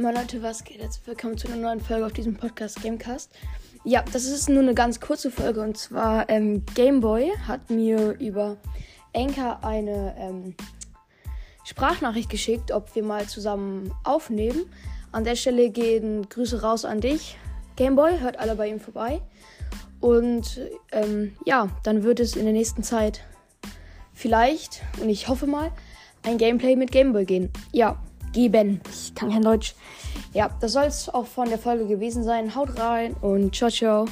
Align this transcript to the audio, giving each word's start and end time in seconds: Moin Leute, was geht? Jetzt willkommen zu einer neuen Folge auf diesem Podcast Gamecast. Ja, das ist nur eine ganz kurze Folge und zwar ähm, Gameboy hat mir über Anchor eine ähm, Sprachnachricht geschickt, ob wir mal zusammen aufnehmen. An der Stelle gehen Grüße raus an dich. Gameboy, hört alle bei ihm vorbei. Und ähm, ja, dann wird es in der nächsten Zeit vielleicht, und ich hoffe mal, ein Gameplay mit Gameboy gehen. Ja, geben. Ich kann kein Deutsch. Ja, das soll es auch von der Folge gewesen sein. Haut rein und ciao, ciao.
Moin 0.00 0.14
Leute, 0.14 0.40
was 0.44 0.62
geht? 0.62 0.80
Jetzt 0.80 1.04
willkommen 1.08 1.36
zu 1.36 1.48
einer 1.48 1.56
neuen 1.56 1.80
Folge 1.80 2.06
auf 2.06 2.12
diesem 2.12 2.36
Podcast 2.36 2.80
Gamecast. 2.84 3.32
Ja, 3.82 4.04
das 4.12 4.26
ist 4.26 4.48
nur 4.48 4.62
eine 4.62 4.72
ganz 4.72 5.00
kurze 5.00 5.28
Folge 5.28 5.60
und 5.60 5.76
zwar 5.76 6.30
ähm, 6.30 6.64
Gameboy 6.76 7.32
hat 7.48 7.68
mir 7.68 8.12
über 8.20 8.58
Anchor 9.12 9.58
eine 9.64 10.14
ähm, 10.16 10.54
Sprachnachricht 11.64 12.30
geschickt, 12.30 12.70
ob 12.70 12.94
wir 12.94 13.02
mal 13.02 13.26
zusammen 13.26 13.92
aufnehmen. 14.04 14.66
An 15.10 15.24
der 15.24 15.34
Stelle 15.34 15.68
gehen 15.70 16.28
Grüße 16.28 16.62
raus 16.62 16.84
an 16.84 17.00
dich. 17.00 17.36
Gameboy, 17.74 18.20
hört 18.20 18.38
alle 18.38 18.54
bei 18.54 18.68
ihm 18.68 18.78
vorbei. 18.78 19.20
Und 19.98 20.60
ähm, 20.92 21.34
ja, 21.44 21.70
dann 21.82 22.04
wird 22.04 22.20
es 22.20 22.36
in 22.36 22.44
der 22.44 22.54
nächsten 22.54 22.84
Zeit 22.84 23.24
vielleicht, 24.14 24.80
und 25.02 25.08
ich 25.08 25.26
hoffe 25.26 25.48
mal, 25.48 25.72
ein 26.22 26.38
Gameplay 26.38 26.76
mit 26.76 26.92
Gameboy 26.92 27.24
gehen. 27.24 27.50
Ja, 27.72 28.00
geben. 28.32 28.80
Ich 28.90 29.14
kann 29.14 29.30
kein 29.30 29.42
Deutsch. 29.42 29.74
Ja, 30.32 30.50
das 30.60 30.72
soll 30.72 30.84
es 30.84 31.08
auch 31.08 31.26
von 31.26 31.48
der 31.48 31.58
Folge 31.58 31.86
gewesen 31.86 32.22
sein. 32.22 32.54
Haut 32.54 32.78
rein 32.78 33.14
und 33.20 33.54
ciao, 33.54 33.70
ciao. 33.70 34.06